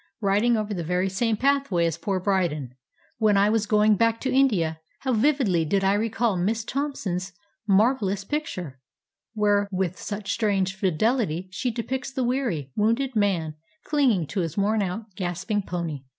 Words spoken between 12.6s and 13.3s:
wounded